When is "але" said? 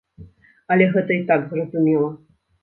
0.75-0.87